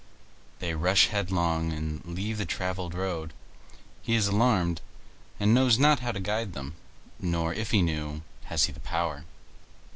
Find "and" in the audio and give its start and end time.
1.71-2.01, 5.39-5.53